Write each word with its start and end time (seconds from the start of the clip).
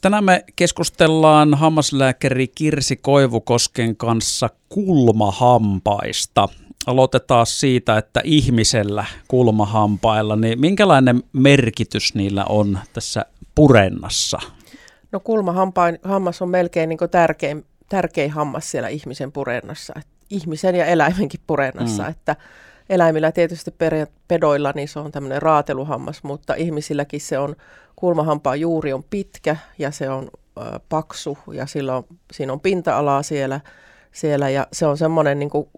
Tänään 0.00 0.24
me 0.24 0.44
keskustellaan 0.56 1.54
hammaslääkäri 1.54 2.48
Kirsi 2.48 2.96
Koivukosken 2.96 3.96
kanssa 3.96 4.50
kulmahampaista. 4.68 6.48
Aloitetaan 6.86 7.46
siitä, 7.46 7.98
että 7.98 8.20
ihmisellä 8.24 9.04
kulmahampailla, 9.28 10.36
niin 10.36 10.60
minkälainen 10.60 11.22
merkitys 11.32 12.14
niillä 12.14 12.44
on 12.44 12.78
tässä 12.92 13.24
purennassa? 13.54 14.38
No 15.12 15.20
kulmahammas 15.20 16.42
on 16.42 16.50
melkein 16.50 16.88
niin 16.88 16.98
tärkein, 17.10 17.64
tärkein 17.88 18.30
hammas 18.30 18.70
siellä 18.70 18.88
ihmisen 18.88 19.32
purennassa, 19.32 19.94
ihmisen 20.30 20.74
ja 20.74 20.86
eläimenkin 20.86 21.40
purennassa, 21.46 22.02
mm. 22.02 22.10
että 22.10 22.36
eläimillä 22.90 23.32
tietysti 23.32 23.74
pedoilla 24.28 24.72
niin 24.74 24.88
se 24.88 24.98
on 24.98 25.12
tämmöinen 25.12 25.42
raateluhammas, 25.42 26.22
mutta 26.22 26.54
ihmisilläkin 26.54 27.20
se 27.20 27.38
on 27.38 27.56
kulmahampaan 27.96 28.60
juuri 28.60 28.92
on 28.92 29.04
pitkä 29.10 29.56
ja 29.78 29.90
se 29.90 30.10
on 30.10 30.30
ö, 30.58 30.80
paksu 30.88 31.38
ja 31.52 31.66
sillä 31.66 31.96
on, 31.96 32.04
siinä 32.32 32.52
on 32.52 32.60
pinta-alaa 32.60 33.22
siellä, 33.22 33.60
siellä 34.12 34.50
ja 34.50 34.66
se 34.72 34.86
on 34.86 34.98
semmoinen 34.98 35.38
niin 35.38 35.50
kuin, 35.50 35.68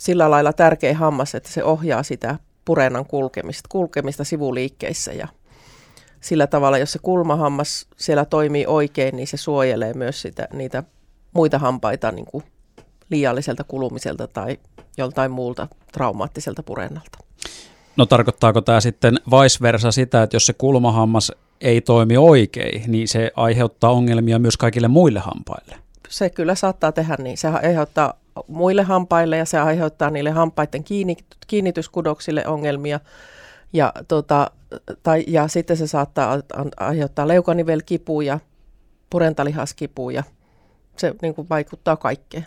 sillä 0.00 0.30
lailla 0.30 0.52
tärkeä 0.52 0.94
hammas, 0.94 1.34
että 1.34 1.48
se 1.48 1.64
ohjaa 1.64 2.02
sitä 2.02 2.38
purennan 2.64 3.06
kulkemista, 3.06 3.68
kulkemista 3.68 4.24
sivuliikkeissä 4.24 5.12
ja 5.12 5.28
sillä 6.20 6.46
tavalla, 6.46 6.78
jos 6.78 6.92
se 6.92 6.98
kulmahammas 6.98 7.86
siellä 7.96 8.24
toimii 8.24 8.66
oikein, 8.66 9.16
niin 9.16 9.26
se 9.26 9.36
suojelee 9.36 9.94
myös 9.94 10.22
sitä, 10.22 10.48
niitä 10.52 10.82
muita 11.32 11.58
hampaita 11.58 12.12
niin 12.12 12.26
kuin 12.26 12.44
liialliselta 13.10 13.64
kulumiselta 13.64 14.26
tai 14.26 14.58
joltain 14.98 15.30
muulta 15.30 15.68
traumaattiselta 15.92 16.62
purennalta. 16.62 17.18
No 17.96 18.06
tarkoittaako 18.06 18.60
tämä 18.60 18.80
sitten 18.80 19.14
vice 19.26 19.58
versa 19.62 19.92
sitä, 19.92 20.22
että 20.22 20.36
jos 20.36 20.46
se 20.46 20.52
kulmahammas 20.52 21.32
ei 21.60 21.80
toimi 21.80 22.16
oikein, 22.16 22.82
niin 22.86 23.08
se 23.08 23.30
aiheuttaa 23.36 23.90
ongelmia 23.90 24.38
myös 24.38 24.56
kaikille 24.56 24.88
muille 24.88 25.20
hampaille? 25.20 25.76
Se 26.08 26.30
kyllä 26.30 26.54
saattaa 26.54 26.92
tehdä 26.92 27.16
niin. 27.18 27.38
Se 27.38 27.48
aiheuttaa 27.48 28.14
muille 28.48 28.82
hampaille 28.82 29.36
ja 29.36 29.44
se 29.44 29.58
aiheuttaa 29.58 30.10
niille 30.10 30.30
hampaiden 30.30 30.84
kiinni, 30.84 31.16
kiinnityskudoksille 31.46 32.46
ongelmia. 32.46 33.00
Ja, 33.72 33.92
tota, 34.08 34.50
tai, 35.02 35.24
ja 35.26 35.48
sitten 35.48 35.76
se 35.76 35.86
saattaa 35.86 36.38
aiheuttaa 36.76 37.28
leukanivelkipuja, 37.28 38.40
purentalihaskipuja. 39.10 40.22
Se 40.96 41.14
niin 41.22 41.34
kuin 41.34 41.48
vaikuttaa 41.48 41.96
kaikkeen. 41.96 42.46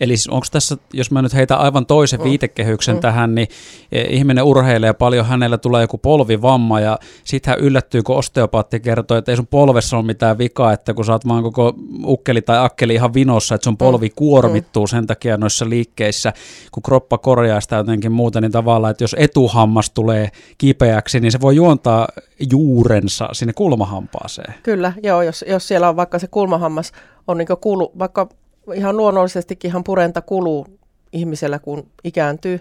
Eli 0.00 0.16
siis 0.16 0.28
onko 0.28 0.46
tässä, 0.52 0.76
jos 0.92 1.10
mä 1.10 1.22
nyt 1.22 1.34
heitä 1.34 1.56
aivan 1.56 1.86
toisen 1.86 2.20
mm. 2.20 2.24
viitekehyksen 2.24 2.94
mm. 2.94 3.00
tähän, 3.00 3.34
niin 3.34 3.48
e, 3.92 4.02
ihminen 4.02 4.44
urheilee 4.44 4.92
paljon, 4.92 5.26
hänellä 5.26 5.58
tulee 5.58 5.82
joku 5.82 5.98
polvivamma 5.98 6.80
ja 6.80 6.98
sitten 7.24 7.50
hän 7.50 7.60
yllättyy, 7.60 8.02
kun 8.02 8.16
osteopaatti 8.16 8.80
kertoo, 8.80 9.16
että 9.16 9.32
ei 9.32 9.36
sun 9.36 9.46
polvessa 9.46 9.96
ole 9.96 10.06
mitään 10.06 10.38
vikaa, 10.38 10.72
että 10.72 10.94
kun 10.94 11.04
sä 11.04 11.12
oot 11.12 11.28
vaan 11.28 11.42
koko 11.42 11.74
ukkeli 12.04 12.42
tai 12.42 12.64
akkeli 12.64 12.94
ihan 12.94 13.14
vinossa, 13.14 13.54
että 13.54 13.64
sun 13.64 13.74
mm. 13.74 13.78
polvi 13.78 14.10
kuormittuu 14.10 14.84
mm. 14.84 14.88
sen 14.88 15.06
takia 15.06 15.36
noissa 15.36 15.68
liikkeissä, 15.68 16.32
kun 16.72 16.82
kroppa 16.82 17.18
korjaa 17.18 17.60
sitä 17.60 17.76
jotenkin 17.76 18.12
muuta, 18.12 18.40
niin 18.40 18.52
tavallaan, 18.52 18.90
että 18.90 19.04
jos 19.04 19.16
etuhammas 19.18 19.90
tulee 19.90 20.28
kipeäksi, 20.58 21.20
niin 21.20 21.32
se 21.32 21.40
voi 21.40 21.56
juontaa 21.56 22.08
juurensa 22.50 23.28
sinne 23.32 23.52
kulmahampaaseen. 23.52 24.54
Kyllä, 24.62 24.92
joo, 25.02 25.22
jos, 25.22 25.44
jos 25.48 25.68
siellä 25.68 25.88
on 25.88 25.96
vaikka 25.96 26.18
se 26.18 26.26
kulmahammas 26.26 26.92
on 27.28 27.38
niin 27.38 27.48
kuulu, 27.60 27.92
vaikka 27.98 28.28
ihan 28.74 28.96
luonnollisestikin 28.96 29.68
ihan 29.68 29.84
purenta 29.84 30.20
kuluu 30.20 30.66
ihmisellä, 31.12 31.58
kun 31.58 31.86
ikääntyy, 32.04 32.60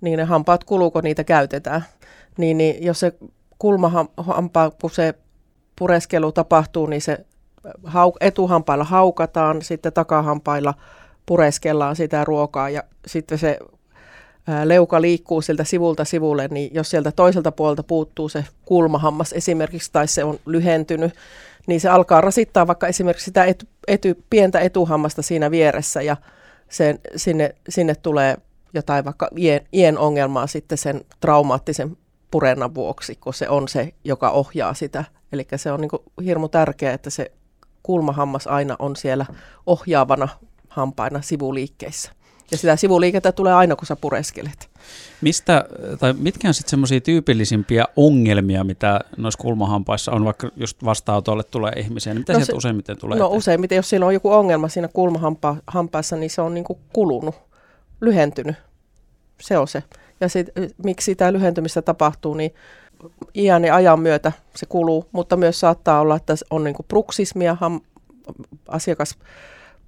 niin 0.00 0.16
ne 0.16 0.24
hampaat 0.24 0.64
kuluu, 0.64 0.90
kun 0.90 1.04
niitä 1.04 1.24
käytetään. 1.24 1.84
Niin, 2.38 2.58
niin 2.58 2.84
jos 2.84 3.00
se 3.00 3.12
kulmahampaa, 3.58 4.70
kun 4.70 4.90
se 4.90 5.14
pureskelu 5.78 6.32
tapahtuu, 6.32 6.86
niin 6.86 7.02
se 7.02 7.26
etuhampailla 8.20 8.84
haukataan, 8.84 9.62
sitten 9.62 9.92
takahampailla 9.92 10.74
pureskellaan 11.26 11.96
sitä 11.96 12.24
ruokaa 12.24 12.70
ja 12.70 12.82
sitten 13.06 13.38
se 13.38 13.58
leuka 14.64 15.00
liikkuu 15.00 15.42
sieltä 15.42 15.64
sivulta 15.64 16.04
sivulle, 16.04 16.48
niin 16.48 16.74
jos 16.74 16.90
sieltä 16.90 17.12
toiselta 17.12 17.52
puolelta 17.52 17.82
puuttuu 17.82 18.28
se 18.28 18.44
kulmahammas 18.64 19.32
esimerkiksi 19.32 19.92
tai 19.92 20.08
se 20.08 20.24
on 20.24 20.38
lyhentynyt, 20.46 21.14
niin 21.66 21.80
se 21.80 21.88
alkaa 21.88 22.20
rasittaa 22.20 22.66
vaikka 22.66 22.86
esimerkiksi 22.86 23.24
sitä 23.24 23.44
ety, 23.44 23.66
ety, 23.88 24.24
pientä 24.30 24.60
etuhammasta 24.60 25.22
siinä 25.22 25.50
vieressä 25.50 26.02
ja 26.02 26.16
sen, 26.68 26.98
sinne, 27.16 27.54
sinne 27.68 27.94
tulee 27.94 28.36
jotain 28.74 29.04
vaikka 29.04 29.28
ien, 29.38 29.60
ien 29.72 29.98
ongelmaa 29.98 30.46
sitten 30.46 30.78
sen 30.78 31.00
traumaattisen 31.20 31.96
purennan 32.30 32.74
vuoksi, 32.74 33.16
kun 33.20 33.34
se 33.34 33.48
on 33.48 33.68
se, 33.68 33.92
joka 34.04 34.30
ohjaa 34.30 34.74
sitä. 34.74 35.04
Eli 35.32 35.46
se 35.56 35.72
on 35.72 35.80
niin 35.80 36.24
hirmu 36.24 36.48
tärkeää, 36.48 36.94
että 36.94 37.10
se 37.10 37.32
kulmahammas 37.82 38.46
aina 38.46 38.76
on 38.78 38.96
siellä 38.96 39.26
ohjaavana 39.66 40.28
hampaina 40.76 41.22
sivuliikkeissä. 41.22 42.12
Ja 42.50 42.56
sitä 42.58 42.76
sivuliikettä 42.76 43.32
tulee 43.32 43.54
aina, 43.54 43.76
kun 43.76 43.86
sä 43.86 43.96
pureskelet. 43.96 44.70
Mistä, 45.20 45.64
tai 45.98 46.12
mitkä 46.12 46.48
on 46.48 46.54
sitten 46.54 46.70
semmoisia 46.70 47.00
tyypillisimpiä 47.00 47.84
ongelmia, 47.96 48.64
mitä 48.64 49.00
noissa 49.16 49.42
kulmahampaissa 49.42 50.12
on, 50.12 50.24
vaikka 50.24 50.50
just 50.56 50.84
vastaanotolle 50.84 51.42
tulee 51.44 51.72
ihmisiä, 51.72 52.14
niin 52.14 52.20
mitä 52.20 52.32
no 52.32 52.38
sieltä 52.38 52.52
se, 52.52 52.56
useimmiten 52.56 52.98
tulee? 52.98 53.18
No 53.18 53.26
eteen? 53.26 53.38
useimmiten, 53.38 53.76
jos 53.76 53.90
siellä 53.90 54.06
on 54.06 54.14
joku 54.14 54.32
ongelma 54.32 54.68
siinä 54.68 54.88
kulmahampaassa, 54.88 56.16
niin 56.16 56.30
se 56.30 56.40
on 56.40 56.54
niinku 56.54 56.78
kulunut, 56.92 57.34
lyhentynyt. 58.00 58.56
Se 59.40 59.58
on 59.58 59.68
se. 59.68 59.82
Ja 60.20 60.28
sit, 60.28 60.46
miksi 60.84 61.04
sitä 61.04 61.32
lyhentymistä 61.32 61.82
tapahtuu, 61.82 62.34
niin 62.34 62.54
iän 63.34 63.64
ja 63.64 63.74
ajan 63.74 64.00
myötä 64.00 64.32
se 64.56 64.66
kuluu, 64.66 65.08
mutta 65.12 65.36
myös 65.36 65.60
saattaa 65.60 66.00
olla, 66.00 66.16
että 66.16 66.34
on 66.50 66.64
niinku 66.64 66.82
bruksismia, 66.82 67.56
ham, 67.60 67.80
asiakas 68.68 69.18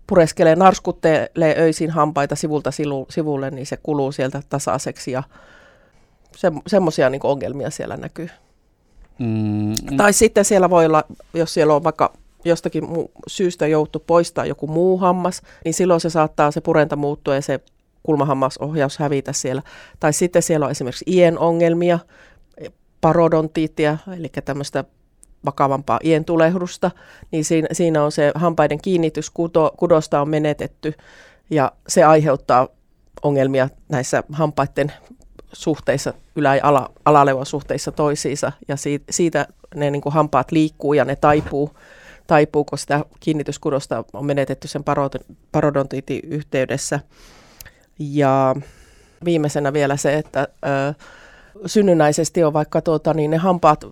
pureskelee, 0.08 0.56
narskuttelee 0.56 1.54
öisin 1.58 1.91
hampaita 1.91 2.36
sivulta 2.36 2.70
sivulle, 3.10 3.50
niin 3.50 3.66
se 3.66 3.76
kuluu 3.82 4.12
sieltä 4.12 4.42
tasaiseksi 4.48 5.10
ja 5.10 5.22
se, 6.36 6.52
semmoisia 6.66 7.10
niin 7.10 7.20
ongelmia 7.24 7.70
siellä 7.70 7.96
näkyy. 7.96 8.28
Mm. 9.18 9.97
Tai 9.97 10.12
sitten 10.12 10.44
siellä 10.44 10.70
voi 10.70 10.86
olla, 10.86 11.04
jos 11.34 11.54
siellä 11.54 11.74
on 11.74 11.84
vaikka 11.84 12.12
jostakin 12.44 12.84
mu- 12.84 13.10
syystä 13.26 13.66
joutu 13.66 14.04
poistaa 14.06 14.47
joku 14.47 14.66
muu 14.66 14.98
hammas, 14.98 15.42
niin 15.64 15.74
silloin 15.74 16.00
se 16.00 16.10
saattaa 16.10 16.50
se 16.50 16.60
purenta 16.60 16.97
muuttua 16.97 17.34
ja 17.34 17.42
se 17.42 17.60
kulmahammasohjaus 18.02 18.98
hävitä 18.98 19.32
siellä. 19.32 19.62
Tai 20.00 20.12
sitten 20.12 20.42
siellä 20.42 20.66
on 20.66 20.70
esimerkiksi 20.70 21.04
ien 21.08 21.38
ongelmia, 21.38 21.98
parodontiittia, 23.00 23.98
eli 24.16 24.28
tämmöistä 24.44 24.84
vakavampaa 25.44 26.00
ientulehdusta, 26.04 26.91
niin 27.31 27.44
siinä, 27.44 27.69
siinä 27.72 28.04
on 28.04 28.12
se 28.12 28.32
hampaiden 28.34 28.81
kiinnityskudosta 28.82 30.21
on 30.21 30.28
menetetty 30.28 30.94
ja 31.50 31.72
se 31.88 32.04
aiheuttaa 32.04 32.69
ongelmia 33.22 33.69
näissä 33.88 34.22
hampaiden 34.32 34.93
suhteissa, 35.53 36.15
ylä- 36.37 36.56
ja 36.56 36.60
ala, 36.65 36.91
alaleuvosuhteissa 37.04 37.93
toisiinsa 37.93 38.53
ja 38.69 38.77
siitä, 38.77 39.04
siitä 39.10 39.47
ne 39.75 39.91
niin 39.91 40.03
kuin 40.03 40.12
hampaat 40.12 40.53
liikkuu 40.53 40.93
ja 40.93 41.04
ne 41.04 41.16
taipuu, 41.16 41.71
taipuu, 42.27 42.65
kun 42.65 42.78
sitä 42.78 43.04
kiinnityskudosta 43.21 44.04
on 44.12 44.27
menetetty 44.27 44.69
sen 44.69 44.84
parodontiitin 45.53 46.21
yhteydessä. 46.25 47.00
Ja 47.98 48.56
viimeisenä 49.25 49.72
vielä 49.72 49.97
se, 49.97 50.15
että 50.15 50.41
ö, 50.41 50.94
synnynnäisesti 51.66 52.44
on 52.44 52.53
vaikka 52.53 52.81
tuota, 52.81 53.15
niin 53.15 53.31
ne 53.31 53.37
hampaat 53.37 53.84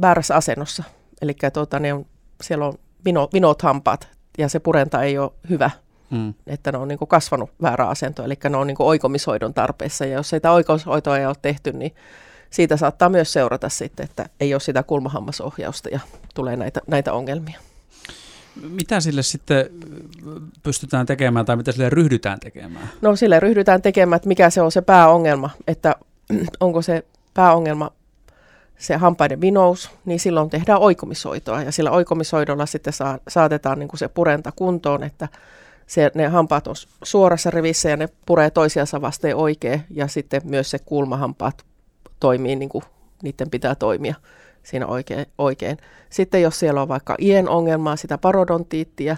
väärässä 0.00 0.36
asennossa. 0.36 0.82
Eli 1.22 1.36
tuota, 1.52 1.78
ne 1.78 1.92
on, 1.92 2.06
siellä 2.42 2.66
on 2.66 2.74
vino, 3.04 3.28
vinot 3.32 3.62
hampaat 3.62 4.08
ja 4.38 4.48
se 4.48 4.60
purenta 4.60 5.02
ei 5.02 5.18
ole 5.18 5.30
hyvä, 5.50 5.70
mm. 6.10 6.34
että 6.46 6.72
ne 6.72 6.78
on 6.78 6.88
niin 6.88 6.98
kuin 6.98 7.08
kasvanut 7.08 7.50
väärä 7.62 7.88
asento, 7.88 8.24
eli 8.24 8.34
ne 8.50 8.56
on 8.56 8.66
niin 8.66 8.76
kuin 8.76 8.86
oikomishoidon 8.86 9.54
tarpeessa. 9.54 10.04
Ja 10.04 10.12
jos 10.12 10.28
sitä 10.28 10.52
oikomishoitoa 10.52 11.18
ei 11.18 11.26
ole 11.26 11.36
tehty, 11.42 11.72
niin 11.72 11.94
siitä 12.50 12.76
saattaa 12.76 13.08
myös 13.08 13.32
seurata 13.32 13.68
sitten, 13.68 14.04
että 14.04 14.28
ei 14.40 14.54
ole 14.54 14.60
sitä 14.60 14.82
kulmahammasohjausta 14.82 15.88
ja 15.88 16.00
tulee 16.34 16.56
näitä, 16.56 16.80
näitä 16.86 17.12
ongelmia. 17.12 17.60
Mitä 18.62 19.00
sille 19.00 19.22
sitten 19.22 19.70
pystytään 20.62 21.06
tekemään 21.06 21.46
tai 21.46 21.56
mitä 21.56 21.72
sille 21.72 21.90
ryhdytään 21.90 22.40
tekemään? 22.40 22.90
No 23.00 23.16
sille 23.16 23.40
ryhdytään 23.40 23.82
tekemään, 23.82 24.16
että 24.16 24.28
mikä 24.28 24.50
se 24.50 24.62
on 24.62 24.72
se 24.72 24.80
pääongelma, 24.80 25.50
että 25.66 25.96
onko 26.60 26.82
se 26.82 27.04
pääongelma 27.34 27.92
se 28.78 28.96
hampaiden 28.96 29.40
vinous, 29.40 29.90
niin 30.04 30.20
silloin 30.20 30.50
tehdään 30.50 30.80
oikomisoitoa 30.80 31.62
ja 31.62 31.72
sillä 31.72 31.90
oikomisoidolla 31.90 32.66
sitten 32.66 32.92
saa, 32.92 33.18
saatetaan 33.28 33.78
niin 33.78 33.88
kuin 33.88 33.98
se 33.98 34.08
purenta 34.08 34.52
kuntoon, 34.56 35.02
että 35.02 35.28
se, 35.86 36.10
ne 36.14 36.28
hampaat 36.28 36.66
on 36.66 36.74
suorassa 37.04 37.50
rivissä 37.50 37.90
ja 37.90 37.96
ne 37.96 38.08
puree 38.26 38.50
toisiansa 38.50 39.00
vasten 39.00 39.36
oikein 39.36 39.82
ja 39.90 40.08
sitten 40.08 40.42
myös 40.44 40.70
se 40.70 40.78
kulmahampaat 40.78 41.64
toimii 42.20 42.56
niin 42.56 42.68
kuin 42.68 42.84
niiden 43.22 43.50
pitää 43.50 43.74
toimia 43.74 44.14
siinä 44.62 44.86
oikein, 44.86 45.26
oikein. 45.38 45.76
Sitten 46.10 46.42
jos 46.42 46.58
siellä 46.58 46.82
on 46.82 46.88
vaikka 46.88 47.16
ien 47.18 47.48
ongelmaa, 47.48 47.96
sitä 47.96 48.18
parodontiittia, 48.18 49.16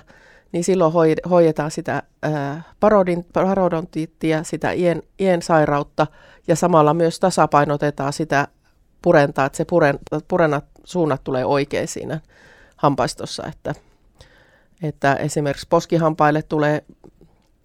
niin 0.53 0.65
silloin 0.65 0.93
hoidetaan 1.31 1.71
sitä 1.71 2.03
ää, 2.23 2.63
parodin, 2.81 3.27
parodontiittia, 3.33 4.43
sitä 4.43 4.73
ien, 4.73 5.03
ien 5.21 5.43
sairautta 5.43 6.07
ja 6.49 6.57
samalla 6.57 6.95
myös 6.95 7.21
tasapainotetaan 7.21 8.13
sitä 8.13 8.49
purentaa, 9.03 9.47
että 9.47 9.57
se 9.57 9.65
puren, 9.65 9.99
purenat 10.29 10.65
suunnat 10.85 11.25
tulee 11.25 11.45
oikein 11.45 11.89
siinä 11.89 12.21
hampaistossa, 12.77 13.47
että, 13.47 13.75
että 14.83 15.15
esimerkiksi 15.15 15.67
poskihampaille 15.71 16.43
tulee 16.43 16.85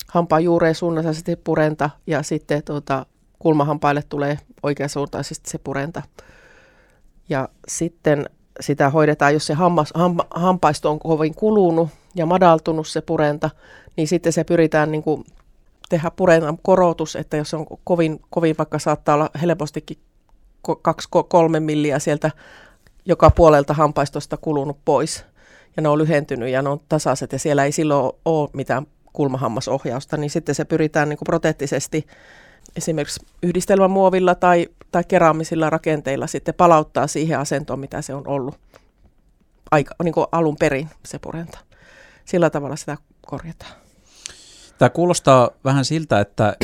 hampaan 0.07 0.43
juureen 0.43 0.75
suunnasesti 0.75 1.35
purenta 1.35 1.89
ja 2.07 2.23
sitten 2.23 2.63
tuota, 2.63 3.05
kulmahampaille 3.39 4.03
tulee 4.09 4.37
oikeasuuntaisesti 4.63 5.49
se 5.49 5.57
purenta. 5.57 6.01
Ja 7.29 7.49
sitten 7.67 8.29
sitä 8.59 8.89
hoidetaan, 8.89 9.33
jos 9.33 9.45
se 9.45 9.53
hammas, 9.53 9.93
ham, 9.95 10.17
hampaisto 10.31 10.91
on 10.91 10.99
kovin 10.99 11.35
kulunut 11.35 11.89
ja 12.15 12.25
madaltunut 12.25 12.87
se 12.87 13.01
purenta, 13.01 13.49
niin 13.97 14.07
sitten 14.07 14.33
se 14.33 14.43
pyritään 14.43 14.91
niin 14.91 15.03
kuin 15.03 15.23
tehdä 15.89 16.11
purennan 16.11 16.57
korotus, 16.61 17.15
että 17.15 17.37
jos 17.37 17.53
on 17.53 17.65
kovin, 17.83 18.19
kovin 18.29 18.55
vaikka 18.57 18.79
saattaa 18.79 19.15
olla 19.15 19.29
helpostikin 19.41 19.97
2-3 20.67 21.59
milliä 21.59 21.99
sieltä 21.99 22.31
joka 23.05 23.29
puolelta 23.29 23.73
hampaistosta 23.73 24.37
kulunut 24.37 24.77
pois 24.85 25.25
ja 25.77 25.81
ne 25.81 25.89
on 25.89 25.97
lyhentynyt 25.97 26.49
ja 26.49 26.61
ne 26.61 26.69
on 26.69 26.79
tasaiset 26.89 27.31
ja 27.31 27.39
siellä 27.39 27.65
ei 27.65 27.71
silloin 27.71 28.11
ole 28.25 28.49
mitään 28.53 28.87
kulmahammasohjausta, 29.13 30.17
niin 30.17 30.29
sitten 30.29 30.55
se 30.55 30.65
pyritään 30.65 31.09
niin 31.09 31.17
kuin 31.17 31.25
proteettisesti 31.25 32.07
esimerkiksi 32.75 33.25
yhdistelmämuovilla 33.43 34.35
tai, 34.35 34.67
tai 34.91 35.03
keraamisilla 35.03 35.69
rakenteilla 35.69 36.27
sitten 36.27 36.53
palauttaa 36.53 37.07
siihen 37.07 37.39
asentoon, 37.39 37.79
mitä 37.79 38.01
se 38.01 38.13
on 38.13 38.27
ollut 38.27 38.55
aika, 39.71 39.95
niin 40.03 40.13
kuin 40.13 40.27
alun 40.31 40.55
perin 40.59 40.89
se 41.05 41.19
purenta. 41.19 41.59
Sillä 42.25 42.49
tavalla 42.49 42.75
sitä 42.75 42.97
korjataan. 43.21 43.73
Tämä 44.77 44.89
kuulostaa 44.89 45.49
vähän 45.63 45.85
siltä, 45.85 46.19
että 46.19 46.55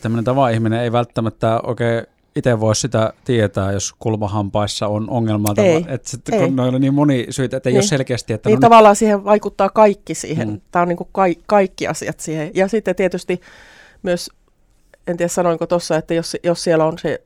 tämmöinen 0.00 0.24
tava 0.24 0.48
ihminen 0.48 0.80
ei 0.80 0.92
välttämättä 0.92 1.60
oikein 1.62 2.06
itse 2.38 2.60
voi 2.60 2.76
sitä 2.76 3.12
tietää, 3.24 3.72
jos 3.72 3.94
kulmahampaissa 3.98 4.86
on 4.88 5.10
ongelmaa. 5.10 5.54
Ei, 5.56 5.84
että 5.88 6.08
sitten, 6.08 6.40
kun 6.40 6.56
noilla 6.56 6.74
on 6.74 6.80
niin 6.80 6.94
moni 6.94 7.26
syitä, 7.30 7.56
että 7.56 7.68
ei 7.68 7.72
niin. 7.72 7.78
ole 7.78 7.86
selkeästi. 7.86 8.32
Että 8.32 8.48
niin 8.48 8.56
no 8.56 8.60
tavallaan 8.60 8.92
nyt... 8.92 8.98
siihen 8.98 9.24
vaikuttaa 9.24 9.68
kaikki 9.68 10.14
siihen. 10.14 10.48
Mm. 10.48 10.60
Tämä 10.70 10.82
on 10.82 10.88
niin 10.88 10.96
kuin 10.96 11.08
ka- 11.12 11.42
kaikki 11.46 11.86
asiat 11.86 12.20
siihen. 12.20 12.50
Ja 12.54 12.68
sitten 12.68 12.96
tietysti 12.96 13.40
myös, 14.02 14.30
en 15.06 15.16
tiedä 15.16 15.28
sanoinko 15.28 15.66
tuossa, 15.66 15.96
että 15.96 16.14
jos, 16.14 16.36
jos 16.42 16.64
siellä 16.64 16.84
on 16.84 16.98
se 16.98 17.22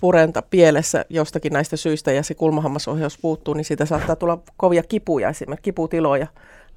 purenta 0.00 0.42
pielessä 0.42 1.04
jostakin 1.08 1.52
näistä 1.52 1.76
syistä 1.76 2.12
ja 2.12 2.22
se 2.22 2.34
kulmahammasohjaus 2.34 3.18
puuttuu, 3.18 3.54
niin 3.54 3.64
siitä 3.64 3.86
saattaa 3.86 4.16
tulla 4.16 4.38
kovia 4.56 4.82
kipuja, 4.82 5.28
esimerkiksi 5.28 5.62
kiputiloja, 5.62 6.26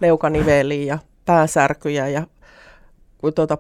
leukaniveliin 0.01 0.88
ja 0.88 1.00
päänsärkyjä 1.25 2.07
ja 2.07 2.28
tuota, 3.36 3.57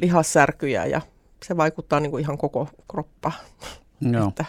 lihassärkyjä 0.00 0.86
ja 0.86 1.00
se 1.46 1.56
vaikuttaa 1.56 2.00
niin 2.00 2.10
kuin 2.10 2.20
ihan 2.20 2.38
koko 2.38 2.68
kroppaan. 2.90 3.34
No. 4.00 4.28
että, 4.28 4.44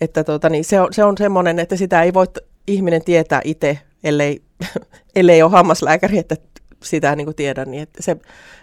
että 0.00 0.24
tuota, 0.24 0.48
niin 0.48 0.64
se 0.64 0.80
on, 0.80 0.92
se 0.92 1.04
on 1.04 1.18
semmoinen, 1.18 1.58
että 1.58 1.76
sitä 1.76 2.02
ei 2.02 2.14
voi 2.14 2.26
ihminen 2.66 3.04
tietää 3.04 3.40
itse, 3.44 3.78
ellei, 4.04 4.42
ellei 5.16 5.42
ole 5.42 5.50
hammaslääkäri, 5.50 6.18
että 6.18 6.36
sitä 6.82 7.16
niin 7.16 7.24
kuin 7.24 7.36
tiedä. 7.36 7.64
Niin 7.64 7.82
että 7.82 8.02
se, 8.02 8.16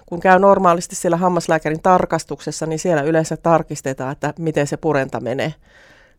kun 0.06 0.20
käy 0.20 0.40
normaalisti 0.40 0.96
siellä 0.96 1.18
hammaslääkärin 1.18 1.82
tarkastuksessa, 1.82 2.66
niin 2.66 2.80
siellä 2.80 3.02
yleensä 3.02 3.38
tarkistetaan, 3.38 4.12
että 4.12 4.34
miten 4.40 4.68
se 4.68 4.78
purenta 4.78 5.20
menee. 5.20 5.54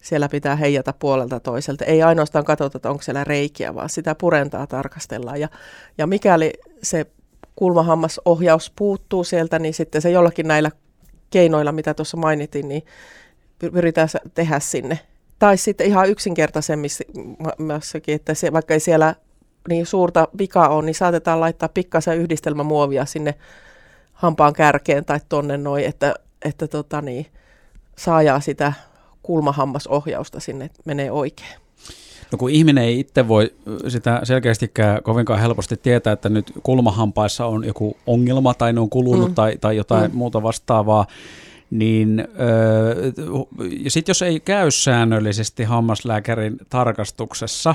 Siellä 0.03 0.29
pitää 0.29 0.57
heijata 0.57 0.95
puolelta 0.99 1.41
toiselta. 1.41 1.85
Ei 1.85 2.03
ainoastaan 2.03 2.45
katsota, 2.45 2.79
että 2.79 2.91
onko 2.91 3.03
siellä 3.03 3.25
reikiä, 3.25 3.75
vaan 3.75 3.91
sitä 3.91 4.15
purentaa 4.15 4.67
tarkastellaan. 4.67 5.41
Ja, 5.41 5.49
ja 5.99 6.07
mikäli 6.07 6.53
se 6.83 7.07
kulmahammasohjaus 7.57 8.73
puuttuu 8.77 9.25
sieltä, 9.25 9.59
niin 9.59 9.75
sitten 9.75 10.03
se 10.03 10.11
jollakin 10.11 10.49
näillä 10.49 10.71
keinoilla, 11.31 11.73
mitä 11.73 11.95
tuossa 11.95 12.17
mainitin, 12.17 12.69
niin 12.69 12.83
pyritään 13.59 14.09
tehdä 14.35 14.61
sinne. 14.61 14.99
Tai 15.39 15.57
sitten 15.57 15.87
ihan 15.87 16.09
yksinkertaisemmissakin, 16.09 18.15
että 18.15 18.35
se, 18.35 18.53
vaikka 18.53 18.75
ei 18.75 18.81
siellä 18.81 19.15
niin 19.69 19.87
suurta 19.87 20.29
vikaa 20.39 20.69
ole, 20.69 20.85
niin 20.85 20.95
saatetaan 20.95 21.41
laittaa 21.41 21.69
pikkasen 21.69 22.19
yhdistelmämuovia 22.19 23.05
sinne 23.05 23.35
hampaan 24.13 24.53
kärkeen 24.53 25.05
tai 25.05 25.21
tonne 25.29 25.57
noin, 25.57 25.85
että, 25.85 26.15
että 26.45 26.69
tota 26.69 27.03
niin, 27.03 27.27
saajaa 27.99 28.41
sitä 28.41 28.73
kulmahammasohjausta 29.23 30.41
sinne 30.41 30.71
menee 30.85 31.11
oikein. 31.11 31.55
No 32.33 32.39
kun 32.39 32.51
ihminen 32.51 32.85
ei 32.85 33.01
itse 33.01 33.29
voi 33.29 33.55
sitä 33.89 34.21
selkeästikään 34.25 35.03
kovinkaan 35.03 35.41
helposti 35.41 35.77
tietää, 35.77 36.13
että 36.13 36.29
nyt 36.29 36.53
kulmahampaissa 36.63 37.47
on 37.47 37.65
joku 37.65 37.97
ongelma 38.07 38.55
tai 38.55 38.73
ne 38.73 38.81
on 38.81 38.91
kulunut 38.91 39.29
mm. 39.29 39.35
tai, 39.35 39.57
tai 39.61 39.77
jotain 39.77 40.11
mm. 40.11 40.17
muuta 40.17 40.43
vastaavaa, 40.43 41.07
niin 41.71 42.29
öö, 42.41 43.13
sitten 43.89 44.11
jos 44.11 44.23
ei 44.23 44.41
käy 44.41 44.71
säännöllisesti 44.71 45.65
hammaslääkärin 45.65 46.57
tarkastuksessa, 46.71 47.75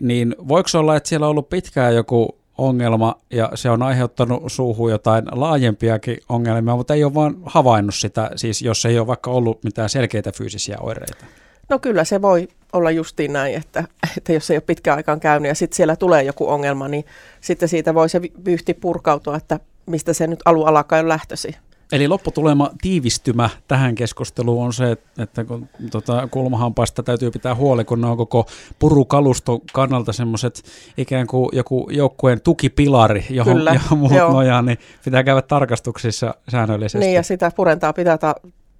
niin 0.00 0.36
voiko 0.48 0.68
olla, 0.74 0.96
että 0.96 1.08
siellä 1.08 1.26
on 1.26 1.30
ollut 1.30 1.48
pitkään 1.48 1.94
joku 1.94 2.38
ongelma 2.58 3.14
ja 3.30 3.50
se 3.54 3.70
on 3.70 3.82
aiheuttanut 3.82 4.42
suuhun 4.46 4.90
jotain 4.90 5.24
laajempiakin 5.32 6.18
ongelmia, 6.28 6.76
mutta 6.76 6.94
ei 6.94 7.04
ole 7.04 7.14
vaan 7.14 7.36
havainnut 7.44 7.94
sitä, 7.94 8.30
siis 8.36 8.62
jos 8.62 8.84
ei 8.84 8.98
ole 8.98 9.06
vaikka 9.06 9.30
ollut 9.30 9.64
mitään 9.64 9.88
selkeitä 9.88 10.32
fyysisiä 10.32 10.78
oireita? 10.80 11.24
No 11.72 11.78
kyllä 11.78 12.04
se 12.04 12.22
voi 12.22 12.48
olla 12.72 12.90
justiin 12.90 13.32
näin, 13.32 13.54
että, 13.54 13.84
että 14.16 14.32
jos 14.32 14.50
ei 14.50 14.56
ole 14.56 14.62
pitkään 14.66 14.96
aikaan 14.96 15.20
käynyt 15.20 15.48
ja 15.48 15.54
sitten 15.54 15.76
siellä 15.76 15.96
tulee 15.96 16.22
joku 16.22 16.48
ongelma, 16.48 16.88
niin 16.88 17.04
sitten 17.40 17.68
siitä 17.68 17.94
voi 17.94 18.08
se 18.08 18.22
vyyhti 18.22 18.74
purkautua, 18.74 19.36
että 19.36 19.60
mistä 19.86 20.12
se 20.12 20.26
nyt 20.26 20.40
alun 20.44 20.68
alkaen 20.68 21.08
lähtösi. 21.08 21.56
Eli 21.92 22.08
lopputulema 22.08 22.70
tiivistymä 22.82 23.50
tähän 23.68 23.94
keskusteluun 23.94 24.64
on 24.66 24.72
se, 24.72 24.96
että 25.18 25.44
kun 25.44 25.68
tota, 25.90 26.28
kulmahampaista 26.30 27.02
täytyy 27.02 27.30
pitää 27.30 27.54
huoli, 27.54 27.84
kun 27.84 28.00
ne 28.00 28.06
on 28.06 28.16
koko 28.16 28.46
purukaluston 28.78 29.60
kannalta 29.72 30.12
semmoiset 30.12 30.62
ikään 30.96 31.26
kuin 31.26 31.48
joku 31.52 31.88
joukkueen 31.90 32.40
tukipilari, 32.40 33.26
johon, 33.30 33.56
Kyllä, 33.56 33.74
johon 33.74 33.98
muut 33.98 34.12
nojaa, 34.32 34.62
niin 34.62 34.78
pitää 35.04 35.24
käydä 35.24 35.42
tarkastuksissa 35.42 36.34
säännöllisesti. 36.48 37.06
Niin 37.06 37.14
ja 37.14 37.22
sitä 37.22 37.52
purentaa 37.56 37.92
pitää 37.92 38.18
ta- 38.18 38.34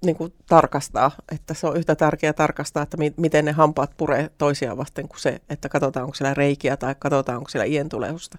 niin 0.05 0.15
kuin 0.15 0.33
tarkastaa, 0.47 1.11
että 1.31 1.53
se 1.53 1.67
on 1.67 1.77
yhtä 1.77 1.95
tärkeää 1.95 2.33
tarkastaa, 2.33 2.83
että 2.83 2.97
mi- 2.97 3.13
miten 3.17 3.45
ne 3.45 3.51
hampaat 3.51 3.97
puree 3.97 4.29
toisiaan 4.37 4.77
vasten 4.77 5.07
kuin 5.07 5.19
se, 5.19 5.41
että 5.49 5.69
katsotaan 5.69 6.03
onko 6.03 6.15
siellä 6.15 6.33
reikiä 6.33 6.77
tai 6.77 6.95
katsotaan 6.99 7.37
onko 7.37 7.49
siellä 7.49 7.65
ientuleusta. 7.65 8.37